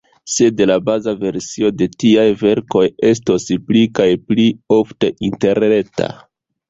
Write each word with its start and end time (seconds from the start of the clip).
Sed 0.35 0.61
la 0.69 0.75
baza 0.87 1.11
versio 1.19 1.69
de 1.81 1.87
tiaj 2.03 2.25
verkoj 2.41 2.83
estos 3.11 3.47
pli 3.69 3.85
kaj 4.01 4.09
pli 4.31 4.47
ofte 4.81 5.13
interreta. 5.31 6.09